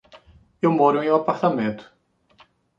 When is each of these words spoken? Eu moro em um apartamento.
Eu 0.59 0.71
moro 0.71 1.03
em 1.03 1.11
um 1.11 1.15
apartamento. 1.17 1.93